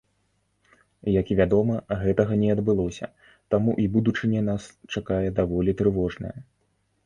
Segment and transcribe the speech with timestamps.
[1.19, 3.11] Як вядома, гэтага не адбылося,
[3.53, 4.63] таму і будучыня нас
[4.99, 6.37] чакае даволі трывожная.